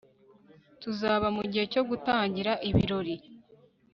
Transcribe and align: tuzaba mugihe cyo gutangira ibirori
tuzaba 0.81 1.27
mugihe 1.35 1.65
cyo 1.73 1.81
gutangira 1.89 2.51
ibirori 2.69 3.15